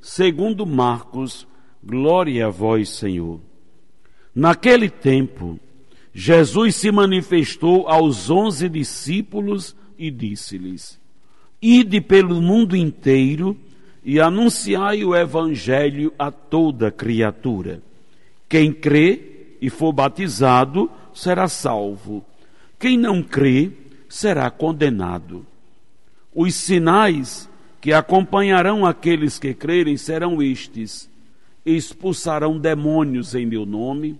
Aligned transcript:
segundo 0.00 0.66
Marcos, 0.66 1.46
glória 1.82 2.46
a 2.46 2.50
vós, 2.50 2.88
Senhor. 2.90 3.40
Naquele 4.34 4.88
tempo, 4.88 5.58
Jesus 6.12 6.76
se 6.76 6.90
manifestou 6.90 7.88
aos 7.88 8.30
onze 8.30 8.68
discípulos 8.68 9.76
e 9.98 10.10
disse-lhes: 10.10 10.98
Ide 11.60 12.00
pelo 12.00 12.40
mundo 12.40 12.76
inteiro 12.76 13.56
e 14.04 14.20
anunciai 14.20 15.04
o 15.04 15.14
Evangelho 15.14 16.12
a 16.18 16.30
toda 16.30 16.90
criatura. 16.90 17.82
Quem 18.48 18.72
crê 18.72 19.56
e 19.60 19.68
for 19.68 19.92
batizado 19.92 20.90
será 21.12 21.48
salvo. 21.48 22.24
Quem 22.78 22.96
não 22.96 23.22
crê 23.22 23.70
será 24.08 24.50
condenado. 24.50 25.44
Os 26.34 26.54
sinais 26.54 27.48
que 27.80 27.92
acompanharão 27.92 28.84
aqueles 28.84 29.38
que 29.38 29.54
crerem 29.54 29.96
serão 29.96 30.42
estes: 30.42 31.10
expulsarão 31.64 32.58
demônios 32.58 33.34
em 33.34 33.46
meu 33.46 33.64
nome, 33.64 34.18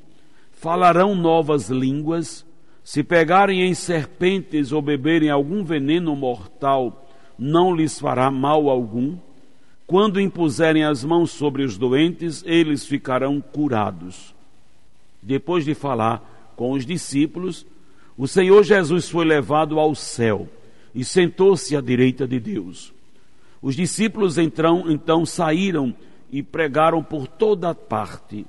falarão 0.52 1.14
novas 1.14 1.68
línguas, 1.68 2.46
se 2.84 3.02
pegarem 3.02 3.62
em 3.62 3.74
serpentes 3.74 4.72
ou 4.72 4.80
beberem 4.80 5.30
algum 5.30 5.64
veneno 5.64 6.14
mortal, 6.16 7.08
não 7.38 7.74
lhes 7.74 7.98
fará 7.98 8.30
mal 8.30 8.68
algum. 8.68 9.16
Quando 9.86 10.20
impuserem 10.20 10.84
as 10.84 11.02
mãos 11.02 11.30
sobre 11.30 11.62
os 11.62 11.78
doentes, 11.78 12.44
eles 12.46 12.86
ficarão 12.86 13.40
curados. 13.40 14.34
Depois 15.22 15.64
de 15.64 15.74
falar 15.74 16.52
com 16.56 16.72
os 16.72 16.84
discípulos, 16.84 17.66
o 18.16 18.26
Senhor 18.26 18.62
Jesus 18.64 19.08
foi 19.08 19.24
levado 19.24 19.78
ao 19.78 19.94
céu 19.94 20.48
e 20.94 21.04
sentou-se 21.04 21.76
à 21.76 21.80
direita 21.80 22.26
de 22.26 22.38
Deus. 22.38 22.92
Os 23.60 23.74
discípulos 23.74 24.38
então, 24.38 24.84
então 24.90 25.26
saíram 25.26 25.94
e 26.30 26.42
pregaram 26.42 27.02
por 27.02 27.26
toda 27.26 27.74
parte. 27.74 28.46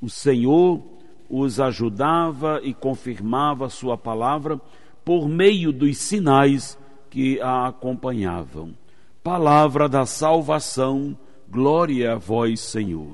O 0.00 0.10
Senhor 0.10 0.82
os 1.30 1.58
ajudava 1.58 2.60
e 2.62 2.74
confirmava 2.74 3.70
sua 3.70 3.96
palavra 3.96 4.60
por 5.04 5.28
meio 5.28 5.72
dos 5.72 5.96
sinais 5.96 6.78
que 7.08 7.40
a 7.40 7.68
acompanhavam. 7.68 8.74
Palavra 9.22 9.88
da 9.88 10.04
salvação, 10.04 11.16
glória 11.48 12.12
a 12.12 12.16
vós, 12.16 12.60
Senhor. 12.60 13.12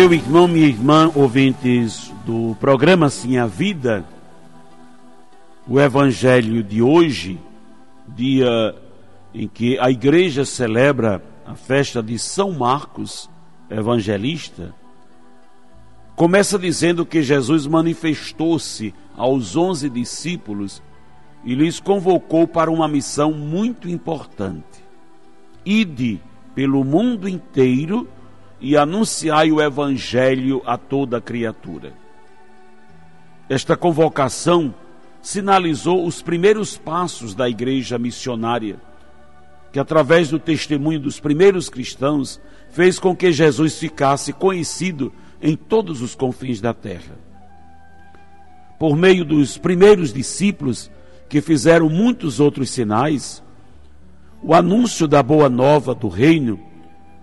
Meu 0.00 0.14
irmão, 0.14 0.48
minha 0.48 0.66
irmã, 0.66 1.12
ouvintes 1.14 2.10
do 2.24 2.56
programa 2.58 3.10
Sim 3.10 3.36
a 3.36 3.44
Vida, 3.44 4.02
o 5.68 5.78
Evangelho 5.78 6.62
de 6.62 6.80
hoje, 6.80 7.38
dia 8.08 8.74
em 9.34 9.46
que 9.46 9.78
a 9.78 9.90
igreja 9.90 10.42
celebra 10.46 11.22
a 11.44 11.54
festa 11.54 12.02
de 12.02 12.18
São 12.18 12.50
Marcos, 12.50 13.28
evangelista, 13.68 14.74
começa 16.16 16.58
dizendo 16.58 17.04
que 17.04 17.22
Jesus 17.22 17.66
manifestou-se 17.66 18.94
aos 19.14 19.54
onze 19.54 19.90
discípulos 19.90 20.82
e 21.44 21.54
lhes 21.54 21.78
convocou 21.78 22.48
para 22.48 22.70
uma 22.70 22.88
missão 22.88 23.32
muito 23.32 23.86
importante. 23.86 24.82
Ide 25.62 26.22
pelo 26.54 26.84
mundo 26.84 27.28
inteiro 27.28 28.08
e 28.60 28.76
anunciai 28.76 29.50
o 29.50 29.60
Evangelho 29.60 30.62
a 30.66 30.76
toda 30.76 31.20
criatura. 31.20 31.92
Esta 33.48 33.76
convocação 33.76 34.74
sinalizou 35.22 36.06
os 36.06 36.22
primeiros 36.22 36.76
passos 36.76 37.34
da 37.34 37.48
igreja 37.48 37.98
missionária, 37.98 38.76
que 39.72 39.78
através 39.78 40.28
do 40.28 40.38
testemunho 40.38 41.00
dos 41.00 41.18
primeiros 41.18 41.68
cristãos 41.68 42.40
fez 42.70 42.98
com 42.98 43.14
que 43.14 43.32
Jesus 43.32 43.78
ficasse 43.78 44.32
conhecido 44.32 45.12
em 45.42 45.56
todos 45.56 46.02
os 46.02 46.14
confins 46.14 46.60
da 46.60 46.74
terra. 46.74 47.18
Por 48.78 48.96
meio 48.96 49.24
dos 49.24 49.58
primeiros 49.58 50.12
discípulos, 50.12 50.90
que 51.28 51.40
fizeram 51.40 51.88
muitos 51.88 52.40
outros 52.40 52.70
sinais, 52.70 53.42
o 54.42 54.54
anúncio 54.54 55.06
da 55.06 55.22
boa 55.22 55.48
nova 55.48 55.94
do 55.94 56.08
reino 56.08 56.69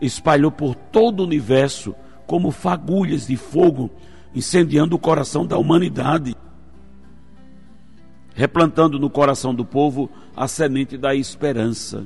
espalhou 0.02 0.52
por 0.52 0.76
todo 0.76 1.22
o 1.22 1.24
universo 1.24 1.96
como 2.26 2.52
fagulhas 2.52 3.28
de 3.28 3.38
fogo, 3.38 3.90
incendiando 4.36 4.96
o 4.96 5.00
coração 5.00 5.46
da 5.46 5.58
humanidade, 5.58 6.36
replantando 8.36 9.00
no 9.00 9.10
coração 9.10 9.56
do 9.56 9.66
povo 9.66 10.10
a 10.36 10.48
semente 10.48 10.98
da 10.98 11.16
esperança. 11.16 12.06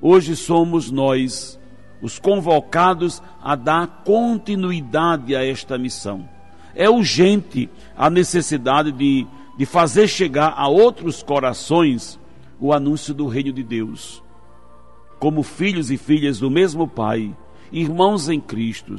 Hoje 0.00 0.34
somos 0.34 0.90
nós 0.90 1.58
os 2.00 2.18
convocados 2.18 3.22
a 3.42 3.54
dar 3.54 4.02
continuidade 4.04 5.34
a 5.34 5.44
esta 5.44 5.76
missão. 5.76 6.28
É 6.74 6.88
urgente 6.88 7.68
a 7.96 8.08
necessidade 8.08 8.92
de, 8.92 9.26
de 9.56 9.66
fazer 9.66 10.06
chegar 10.06 10.54
a 10.56 10.68
outros 10.68 11.22
corações 11.22 12.18
o 12.60 12.72
anúncio 12.72 13.12
do 13.12 13.26
reino 13.26 13.52
de 13.52 13.62
Deus 13.62 14.22
como 15.18 15.42
filhos 15.42 15.90
e 15.90 15.96
filhas 15.96 16.38
do 16.38 16.50
mesmo 16.50 16.86
Pai, 16.86 17.34
irmãos 17.72 18.28
em 18.28 18.40
Cristo. 18.40 18.96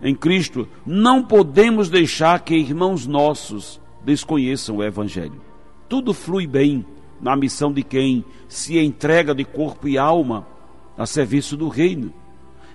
Em 0.00 0.14
Cristo, 0.14 0.68
não 0.86 1.22
podemos 1.22 1.90
deixar 1.90 2.40
que 2.40 2.54
irmãos 2.54 3.06
nossos 3.06 3.80
desconheçam 4.04 4.76
o 4.76 4.84
Evangelho. 4.84 5.40
Tudo 5.88 6.14
flui 6.14 6.46
bem 6.46 6.84
na 7.20 7.36
missão 7.36 7.72
de 7.72 7.82
quem 7.82 8.24
se 8.48 8.78
entrega 8.78 9.34
de 9.34 9.44
corpo 9.44 9.88
e 9.88 9.98
alma 9.98 10.46
a 10.96 11.04
serviço 11.06 11.56
do 11.56 11.68
Reino. 11.68 12.12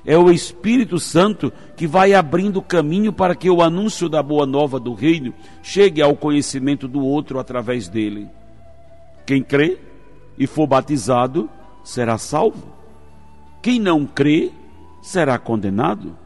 É 0.06 0.18
o 0.18 0.30
Espírito 0.30 1.00
Santo 1.00 1.52
que 1.78 1.88
vai 1.88 2.14
abrindo 2.14 2.62
caminho 2.62 3.14
para 3.14 3.36
que 3.36 3.50
o 3.50 3.62
anúncio 3.62 4.09
da 4.09 4.22
boa 4.22 4.46
nova 4.46 4.80
do 4.80 4.94
Reino 4.94 5.34
chegue 5.62 6.02
ao 6.02 6.16
conhecimento 6.16 6.88
do 6.90 7.02
outro 7.02 7.40
através 7.40 7.88
dele. 7.88 8.28
Quem 9.26 9.42
crê 9.42 9.80
e 10.38 10.46
for 10.46 10.68
batizado 10.68 11.50
será 11.84 12.18
salvo. 12.18 12.83
Quem 13.63 13.79
não 13.79 14.06
crê 14.06 14.51
será 15.01 15.40
condenado. 15.40 16.18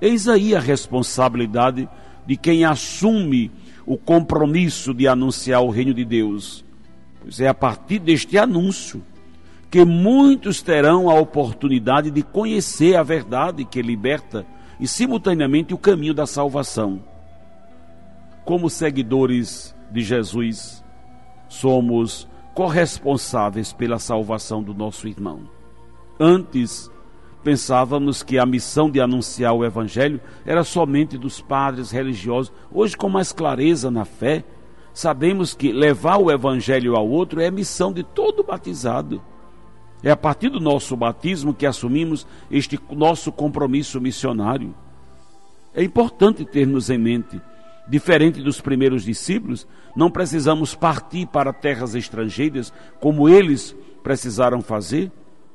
Eis 0.00 0.28
aí 0.28 0.54
a 0.54 0.60
responsabilidade 0.60 1.88
de 2.24 2.36
quem 2.36 2.64
assume 2.64 3.50
o 3.84 3.98
compromisso 3.98 4.94
de 4.94 5.08
anunciar 5.08 5.62
o 5.62 5.68
reino 5.68 5.92
de 5.92 6.04
Deus. 6.04 6.64
Pois 7.20 7.40
é 7.40 7.48
a 7.48 7.54
partir 7.54 7.98
deste 7.98 8.38
anúncio 8.38 9.02
que 9.68 9.84
muitos 9.84 10.62
terão 10.62 11.10
a 11.10 11.14
oportunidade 11.14 12.08
de 12.08 12.22
conhecer 12.22 12.94
a 12.94 13.02
verdade 13.02 13.64
que 13.64 13.82
liberta 13.82 14.46
e, 14.78 14.86
simultaneamente, 14.86 15.74
o 15.74 15.78
caminho 15.78 16.14
da 16.14 16.24
salvação. 16.24 17.02
Como 18.44 18.70
seguidores 18.70 19.74
de 19.90 20.02
Jesus, 20.02 20.84
somos 21.48 22.28
corresponsáveis 22.54 23.72
pela 23.72 23.98
salvação 23.98 24.62
do 24.62 24.72
nosso 24.72 25.08
irmão. 25.08 25.59
Antes, 26.22 26.90
pensávamos 27.42 28.22
que 28.22 28.38
a 28.38 28.44
missão 28.44 28.90
de 28.90 29.00
anunciar 29.00 29.54
o 29.54 29.64
Evangelho 29.64 30.20
era 30.44 30.62
somente 30.62 31.16
dos 31.16 31.40
padres 31.40 31.90
religiosos. 31.90 32.52
Hoje, 32.70 32.94
com 32.94 33.08
mais 33.08 33.32
clareza 33.32 33.90
na 33.90 34.04
fé, 34.04 34.44
sabemos 34.92 35.54
que 35.54 35.72
levar 35.72 36.18
o 36.18 36.30
Evangelho 36.30 36.94
ao 36.94 37.08
outro 37.08 37.40
é 37.40 37.50
missão 37.50 37.90
de 37.90 38.02
todo 38.02 38.44
batizado. 38.44 39.22
É 40.02 40.10
a 40.10 40.16
partir 40.16 40.50
do 40.50 40.60
nosso 40.60 40.94
batismo 40.94 41.54
que 41.54 41.64
assumimos 41.64 42.26
este 42.50 42.78
nosso 42.92 43.32
compromisso 43.32 43.98
missionário. 43.98 44.74
É 45.72 45.82
importante 45.82 46.44
termos 46.44 46.90
em 46.90 46.98
mente, 46.98 47.40
diferente 47.88 48.42
dos 48.42 48.60
primeiros 48.60 49.04
discípulos, 49.04 49.66
não 49.96 50.10
precisamos 50.10 50.74
partir 50.74 51.26
para 51.28 51.50
terras 51.50 51.94
estrangeiras 51.94 52.70
como 53.00 53.26
eles 53.26 53.74
precisaram 54.02 54.60
fazer 54.60 55.10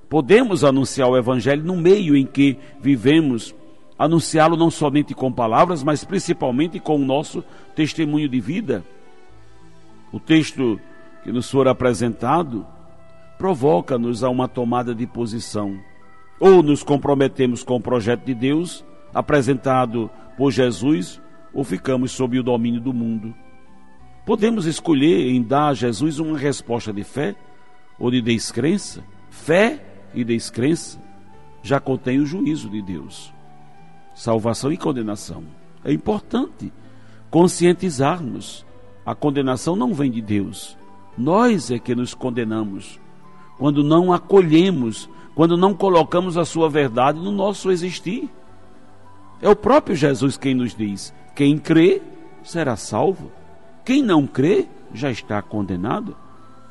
Podemos 0.10 0.64
anunciar 0.64 1.10
o 1.10 1.18
Evangelho 1.18 1.64
no 1.64 1.76
meio 1.76 2.16
em 2.16 2.26
que 2.26 2.58
vivemos, 2.80 3.56
anunciá-lo 3.98 4.56
não 4.56 4.70
somente 4.70 5.14
com 5.14 5.32
palavras, 5.32 5.84
mas 5.84 6.04
principalmente 6.04 6.80
com 6.80 6.96
o 6.96 7.06
nosso 7.06 7.44
testemunho 7.76 8.30
de 8.30 8.40
vida. 8.40 8.84
O 10.12 10.20
texto 10.20 10.80
que 11.24 11.32
nos 11.32 11.50
for 11.50 11.68
apresentado 11.68 12.66
provoca-nos 13.38 14.24
a 14.24 14.30
uma 14.30 14.48
tomada 14.48 14.94
de 14.94 15.08
posição. 15.08 15.78
Ou 16.40 16.62
nos 16.62 16.84
comprometemos 16.84 17.64
com 17.64 17.78
o 17.78 17.82
projeto 17.82 18.24
de 18.26 18.34
Deus 18.34 18.86
apresentado 19.14 20.10
por 20.38 20.52
Jesus, 20.52 21.22
ou 21.54 21.64
ficamos 21.64 22.12
sob 22.12 22.38
o 22.38 22.44
domínio 22.44 22.82
do 22.82 22.94
mundo. 22.94 23.34
Podemos 24.26 24.66
escolher 24.66 25.30
em 25.30 25.42
dar 25.42 25.70
a 25.70 25.74
Jesus 25.74 26.20
uma 26.20 26.38
resposta 26.38 26.92
de 26.92 27.04
fé 27.04 27.36
ou 27.98 28.12
de 28.12 28.22
descrença. 28.22 29.04
Fé 29.30 29.95
e 30.16 30.24
descrença 30.24 31.00
já 31.62 31.80
contém 31.80 32.20
o 32.20 32.26
juízo 32.26 32.70
de 32.70 32.82
Deus. 32.82 33.34
Salvação 34.14 34.72
e 34.72 34.78
condenação. 34.78 35.44
É 35.84 35.92
importante 35.92 36.72
conscientizarmos. 37.30 38.66
A 39.06 39.14
condenação 39.14 39.76
não 39.76 39.94
vem 39.94 40.10
de 40.10 40.22
Deus. 40.22 40.78
Nós 41.18 41.72
é 41.72 41.80
que 41.80 41.96
nos 41.96 42.14
condenamos 42.14 43.00
quando 43.58 43.84
não 43.84 44.12
acolhemos, 44.12 45.10
quando 45.34 45.58
não 45.58 45.74
colocamos 45.74 46.38
a 46.38 46.46
sua 46.46 46.70
verdade 46.70 47.20
no 47.20 47.32
nosso 47.32 47.72
existir. 47.72 48.30
É 49.42 49.50
o 49.50 49.56
próprio 49.56 49.96
Jesus 49.96 50.38
quem 50.38 50.54
nos 50.54 50.76
diz: 50.76 51.14
quem 51.36 51.58
crê 51.58 52.02
será 52.44 52.76
salvo. 52.76 53.32
Quem 53.84 54.02
não 54.02 54.26
crê 54.26 54.68
já 54.94 55.12
está 55.12 55.42
condenado. 55.42 56.16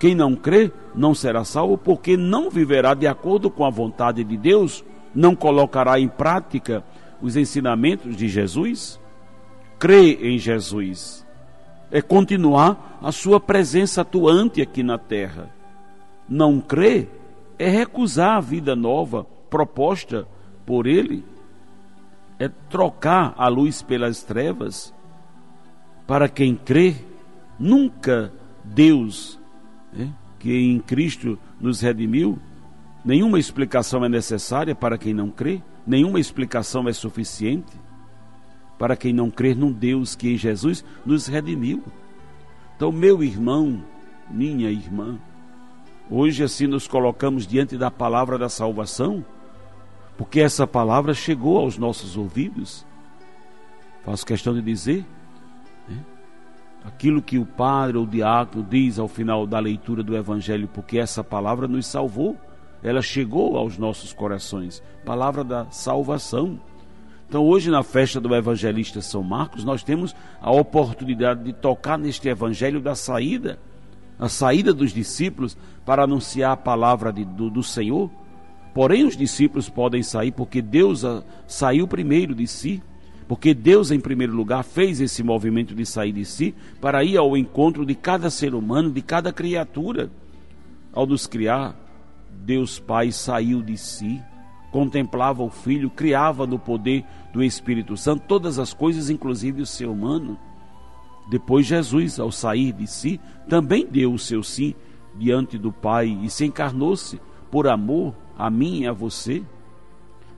Quem 0.04 0.14
não 0.14 0.36
crê 0.36 0.70
não 0.94 1.14
será 1.14 1.44
salvo 1.44 1.78
porque 1.78 2.14
não 2.14 2.50
viverá 2.50 2.92
de 2.92 3.06
acordo 3.06 3.50
com 3.50 3.64
a 3.64 3.70
vontade 3.70 4.22
de 4.22 4.36
Deus, 4.36 4.84
não 5.14 5.34
colocará 5.34 5.98
em 5.98 6.08
prática 6.08 6.84
os 7.22 7.38
ensinamentos 7.38 8.14
de 8.14 8.28
Jesus. 8.28 9.00
Crê 9.78 10.12
em 10.20 10.36
Jesus 10.36 11.26
é 11.90 12.02
continuar 12.02 12.98
a 13.00 13.10
sua 13.10 13.40
presença 13.40 14.02
atuante 14.02 14.60
aqui 14.60 14.82
na 14.82 14.98
terra. 14.98 15.48
Não 16.28 16.60
crê 16.60 17.08
é 17.58 17.70
recusar 17.70 18.36
a 18.36 18.40
vida 18.40 18.76
nova 18.76 19.24
proposta 19.48 20.28
por 20.66 20.86
ele, 20.86 21.24
é 22.38 22.50
trocar 22.68 23.32
a 23.38 23.48
luz 23.48 23.80
pelas 23.80 24.22
trevas 24.22 24.92
para 26.06 26.28
quem 26.28 26.54
crê, 26.54 26.94
nunca 27.58 28.30
Deus, 28.62 29.42
né, 29.94 30.12
que 30.38 30.52
em 30.52 30.78
Cristo 30.78 31.38
nos 31.60 31.80
redimiu, 31.80 32.38
nenhuma 33.04 33.38
explicação 33.38 34.04
é 34.04 34.08
necessária 34.08 34.74
para 34.74 34.98
quem 34.98 35.14
não 35.14 35.30
crê, 35.30 35.62
nenhuma 35.86 36.18
explicação 36.18 36.88
é 36.88 36.92
suficiente 36.92 37.72
para 38.78 38.96
quem 38.96 39.12
não 39.12 39.30
crê 39.30 39.54
num 39.54 39.72
Deus 39.72 40.14
que 40.14 40.32
em 40.32 40.36
Jesus 40.36 40.84
nos 41.06 41.26
redimiu. 41.26 41.82
Então, 42.76 42.90
meu 42.90 43.22
irmão, 43.22 43.82
minha 44.30 44.70
irmã, 44.70 45.18
hoje 46.10 46.42
assim 46.42 46.66
nos 46.66 46.88
colocamos 46.88 47.46
diante 47.46 47.78
da 47.78 47.90
palavra 47.90 48.36
da 48.36 48.48
salvação, 48.48 49.24
porque 50.18 50.40
essa 50.40 50.66
palavra 50.66 51.14
chegou 51.14 51.58
aos 51.58 51.78
nossos 51.78 52.16
ouvidos. 52.16 52.84
Faço 54.04 54.26
questão 54.26 54.52
de 54.52 54.60
dizer, 54.60 55.06
aquilo 56.84 57.22
que 57.22 57.38
o 57.38 57.46
padre 57.46 57.96
ou 57.96 58.04
o 58.04 58.06
diácono 58.06 58.64
diz 58.68 58.98
ao 58.98 59.08
final 59.08 59.46
da 59.46 59.58
leitura 59.58 60.02
do 60.02 60.16
Evangelho, 60.16 60.68
porque 60.68 60.98
essa 60.98 61.24
palavra 61.24 61.66
nos 61.66 61.86
salvou, 61.86 62.36
ela 62.82 63.00
chegou 63.00 63.56
aos 63.56 63.78
nossos 63.78 64.12
corações 64.12 64.82
palavra 65.04 65.44
da 65.44 65.66
salvação. 65.70 66.58
Então, 67.28 67.44
hoje, 67.44 67.70
na 67.70 67.82
festa 67.82 68.20
do 68.20 68.34
evangelista 68.34 69.00
São 69.00 69.22
Marcos, 69.22 69.64
nós 69.64 69.82
temos 69.82 70.14
a 70.40 70.50
oportunidade 70.50 71.42
de 71.42 71.52
tocar 71.52 71.98
neste 71.98 72.28
evangelho 72.28 72.80
da 72.80 72.94
saída, 72.94 73.58
a 74.18 74.28
saída 74.28 74.72
dos 74.72 74.92
discípulos 74.92 75.56
para 75.84 76.04
anunciar 76.04 76.52
a 76.52 76.56
palavra 76.56 77.12
de, 77.12 77.24
do, 77.24 77.50
do 77.50 77.62
Senhor. 77.62 78.10
Porém, 78.72 79.04
os 79.04 79.16
discípulos 79.16 79.68
podem 79.68 80.02
sair 80.02 80.32
porque 80.32 80.60
Deus 80.60 81.04
a, 81.04 81.22
saiu 81.46 81.88
primeiro 81.88 82.34
de 82.34 82.46
si 82.46 82.82
porque 83.26 83.54
Deus, 83.54 83.90
em 83.90 83.98
primeiro 83.98 84.34
lugar, 84.34 84.62
fez 84.62 85.00
esse 85.00 85.22
movimento 85.22 85.74
de 85.74 85.86
sair 85.86 86.12
de 86.12 86.24
si 86.24 86.54
para 86.80 87.02
ir 87.02 87.16
ao 87.16 87.36
encontro 87.36 87.84
de 87.86 87.94
cada 87.94 88.28
ser 88.28 88.54
humano, 88.54 88.90
de 88.90 89.00
cada 89.00 89.32
criatura. 89.32 90.10
Ao 90.92 91.06
nos 91.06 91.26
criar, 91.26 91.74
Deus 92.30 92.78
Pai 92.78 93.10
saiu 93.10 93.62
de 93.62 93.78
si, 93.78 94.20
contemplava 94.70 95.42
o 95.42 95.48
Filho, 95.48 95.88
criava 95.88 96.46
no 96.46 96.58
poder 96.58 97.04
do 97.32 97.42
Espírito 97.42 97.96
Santo 97.96 98.24
todas 98.28 98.58
as 98.58 98.74
coisas, 98.74 99.08
inclusive 99.08 99.62
o 99.62 99.66
ser 99.66 99.86
humano. 99.86 100.38
Depois, 101.30 101.64
Jesus, 101.64 102.20
ao 102.20 102.30
sair 102.30 102.72
de 102.72 102.86
si, 102.86 103.18
também 103.48 103.86
deu 103.86 104.12
o 104.12 104.18
seu 104.18 104.42
sim 104.42 104.74
diante 105.16 105.56
do 105.56 105.72
Pai 105.72 106.18
e 106.22 106.28
se 106.28 106.44
encarnou-se 106.44 107.18
por 107.50 107.66
amor 107.66 108.14
a 108.36 108.50
mim 108.50 108.80
e 108.80 108.86
a 108.86 108.92
você. 108.92 109.42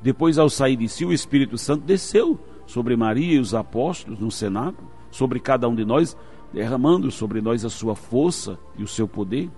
Depois, 0.01 0.39
ao 0.39 0.49
sair 0.49 0.77
de 0.77 0.89
si, 0.89 1.05
o 1.05 1.13
Espírito 1.13 1.59
Santo 1.59 1.85
desceu 1.85 2.39
sobre 2.67 2.97
Maria 2.97 3.35
e 3.35 3.39
os 3.39 3.55
apóstolos 3.55 4.19
no 4.19 4.31
cenáculo, 4.31 4.91
sobre 5.11 5.41
cada 5.41 5.69
um 5.69 5.75
de 5.75 5.85
nós, 5.85 6.17
derramando 6.53 7.11
sobre 7.11 7.41
nós 7.41 7.65
a 7.65 7.71
sua 7.71 7.95
força 7.95 8.59
e 8.77 8.83
o 8.83 8.89
seu 8.89 9.07
poder. 9.07 9.51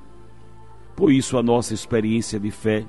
Por 0.95 1.13
isso, 1.13 1.39
a 1.39 1.43
nossa 1.43 1.75
experiência 1.75 2.39
de 2.39 2.51
fé 2.51 2.85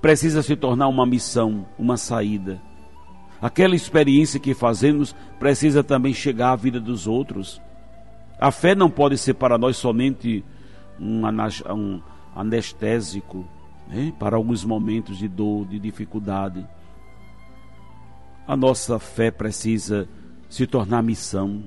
precisa 0.00 0.42
se 0.42 0.56
tornar 0.56 0.88
uma 0.88 1.06
missão, 1.06 1.66
uma 1.78 1.96
saída. 1.96 2.60
Aquela 3.40 3.74
experiência 3.74 4.40
que 4.40 4.54
fazemos 4.54 5.14
precisa 5.38 5.84
também 5.84 6.12
chegar 6.12 6.52
à 6.52 6.56
vida 6.56 6.80
dos 6.80 7.06
outros. 7.06 7.60
A 8.38 8.50
fé 8.50 8.74
não 8.74 8.90
pode 8.90 9.16
ser 9.18 9.34
para 9.34 9.58
nós 9.58 9.76
somente 9.76 10.44
um, 10.98 11.22
um 11.26 12.02
anestésico 12.34 13.46
né, 13.88 14.12
para 14.18 14.36
alguns 14.36 14.64
momentos 14.64 15.18
de 15.18 15.28
dor, 15.28 15.66
de 15.66 15.78
dificuldade 15.78 16.66
a 18.46 18.56
nossa 18.56 18.98
fé 18.98 19.30
precisa 19.30 20.08
se 20.48 20.66
tornar 20.66 21.02
missão. 21.02 21.64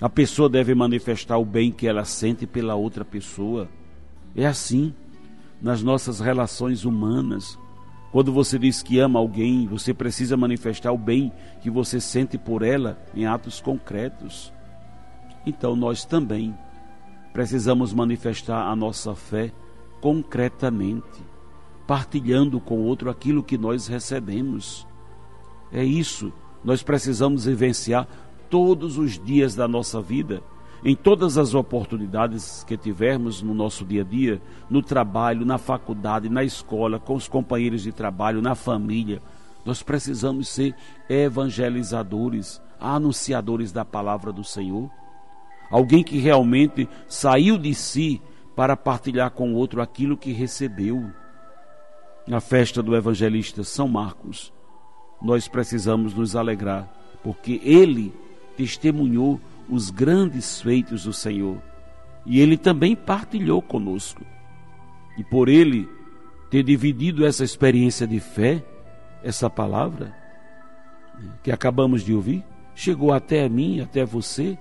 A 0.00 0.08
pessoa 0.08 0.48
deve 0.48 0.74
manifestar 0.74 1.38
o 1.38 1.44
bem 1.44 1.70
que 1.70 1.86
ela 1.86 2.04
sente 2.04 2.46
pela 2.46 2.74
outra 2.74 3.04
pessoa. 3.04 3.68
É 4.34 4.44
assim 4.44 4.92
nas 5.62 5.82
nossas 5.82 6.20
relações 6.20 6.84
humanas. 6.84 7.58
Quando 8.10 8.32
você 8.32 8.58
diz 8.58 8.82
que 8.82 8.98
ama 8.98 9.18
alguém, 9.18 9.66
você 9.66 9.94
precisa 9.94 10.36
manifestar 10.36 10.92
o 10.92 10.98
bem 10.98 11.32
que 11.62 11.70
você 11.70 12.00
sente 12.00 12.36
por 12.36 12.62
ela 12.62 12.98
em 13.14 13.26
atos 13.26 13.60
concretos. 13.60 14.52
Então 15.46 15.76
nós 15.76 16.04
também 16.04 16.54
precisamos 17.32 17.92
manifestar 17.92 18.68
a 18.68 18.76
nossa 18.76 19.14
fé 19.14 19.52
concretamente, 20.00 21.22
partilhando 21.86 22.60
com 22.60 22.82
outro 22.82 23.10
aquilo 23.10 23.42
que 23.42 23.56
nós 23.56 23.86
recebemos. 23.86 24.86
É 25.74 25.84
isso. 25.84 26.32
Nós 26.62 26.84
precisamos 26.84 27.46
vivenciar 27.46 28.06
todos 28.48 28.96
os 28.96 29.18
dias 29.18 29.56
da 29.56 29.66
nossa 29.66 30.00
vida, 30.00 30.40
em 30.84 30.94
todas 30.94 31.36
as 31.36 31.52
oportunidades 31.52 32.62
que 32.62 32.76
tivermos 32.76 33.42
no 33.42 33.52
nosso 33.52 33.84
dia 33.84 34.02
a 34.02 34.04
dia, 34.04 34.40
no 34.70 34.80
trabalho, 34.80 35.44
na 35.44 35.58
faculdade, 35.58 36.28
na 36.28 36.44
escola, 36.44 37.00
com 37.00 37.16
os 37.16 37.26
companheiros 37.26 37.82
de 37.82 37.90
trabalho, 37.90 38.40
na 38.40 38.54
família. 38.54 39.20
Nós 39.64 39.82
precisamos 39.82 40.46
ser 40.48 40.76
evangelizadores, 41.08 42.62
anunciadores 42.78 43.72
da 43.72 43.84
palavra 43.84 44.30
do 44.30 44.44
Senhor. 44.44 44.88
Alguém 45.70 46.04
que 46.04 46.18
realmente 46.18 46.88
saiu 47.08 47.58
de 47.58 47.74
si 47.74 48.22
para 48.54 48.76
partilhar 48.76 49.32
com 49.32 49.52
o 49.52 49.56
outro 49.56 49.82
aquilo 49.82 50.16
que 50.16 50.32
recebeu. 50.32 51.10
Na 52.28 52.40
festa 52.40 52.82
do 52.82 52.94
evangelista 52.94 53.64
São 53.64 53.88
Marcos, 53.88 54.52
nós 55.24 55.48
precisamos 55.48 56.12
nos 56.12 56.36
alegrar, 56.36 56.86
porque 57.22 57.58
ele 57.64 58.12
testemunhou 58.58 59.40
os 59.70 59.88
grandes 59.88 60.60
feitos 60.60 61.04
do 61.04 61.14
Senhor 61.14 61.56
e 62.26 62.40
ele 62.40 62.58
também 62.58 62.94
partilhou 62.94 63.62
conosco. 63.62 64.22
E 65.16 65.24
por 65.24 65.48
ele 65.48 65.88
ter 66.50 66.62
dividido 66.62 67.24
essa 67.24 67.42
experiência 67.42 68.06
de 68.06 68.20
fé, 68.20 68.62
essa 69.22 69.48
palavra 69.48 70.14
que 71.42 71.50
acabamos 71.50 72.02
de 72.02 72.12
ouvir, 72.12 72.44
chegou 72.74 73.10
até 73.10 73.48
mim, 73.48 73.80
até 73.80 74.04
você, 74.04 74.58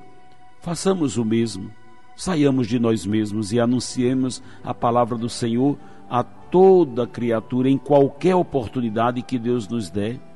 façamos 0.61 1.17
o 1.17 1.25
mesmo. 1.25 1.71
Saiamos 2.15 2.67
de 2.67 2.79
nós 2.79 3.05
mesmos 3.05 3.51
e 3.51 3.59
anunciemos 3.59 4.41
a 4.63 4.73
palavra 4.73 5.17
do 5.17 5.27
Senhor 5.27 5.77
a 6.09 6.23
toda 6.23 7.05
criatura 7.05 7.69
em 7.69 7.77
qualquer 7.77 8.35
oportunidade 8.35 9.21
que 9.21 9.37
Deus 9.37 9.67
nos 9.67 9.89
der 9.89 10.32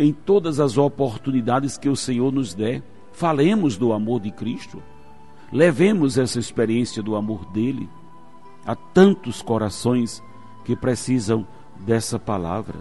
em 0.00 0.14
todas 0.14 0.58
as 0.58 0.78
oportunidades 0.78 1.76
que 1.76 1.88
o 1.88 1.94
Senhor 1.94 2.32
nos 2.32 2.54
der. 2.54 2.82
Falemos 3.12 3.76
do 3.76 3.92
amor 3.92 4.18
de 4.20 4.30
Cristo. 4.30 4.82
Levemos 5.52 6.16
essa 6.16 6.38
experiência 6.38 7.02
do 7.02 7.14
amor 7.14 7.44
dele 7.52 7.86
a 8.64 8.74
tantos 8.74 9.42
corações 9.42 10.22
que 10.64 10.74
precisam 10.74 11.46
dessa 11.80 12.18
palavra. 12.18 12.78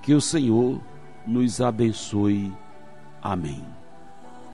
Que 0.00 0.14
o 0.14 0.22
Senhor 0.22 0.80
nos 1.26 1.60
abençoe. 1.60 2.50
Amém. 3.22 3.81